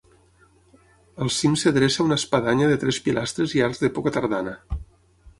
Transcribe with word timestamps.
Al 1.25 1.29
cim 1.35 1.57
es 1.57 1.65
dreça 1.75 2.05
una 2.05 2.17
espadanya 2.21 2.69
de 2.71 2.77
tres 2.85 2.99
pilastres 3.09 3.53
i 3.59 3.61
arcs 3.67 3.83
d'època 3.83 4.15
tardana. 4.17 4.55